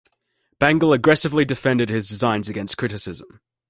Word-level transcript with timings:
Bangle 0.57 0.93
aggressively 0.93 1.45
defended 1.45 1.89
his 1.89 2.09
designs 2.09 2.49
against 2.49 2.75
criticism. 2.75 3.39